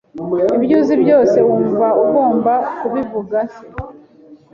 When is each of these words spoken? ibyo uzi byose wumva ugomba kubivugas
ibyo 0.57 0.75
uzi 0.81 0.95
byose 1.03 1.37
wumva 1.47 1.87
ugomba 2.03 2.53
kubivugas 2.79 3.51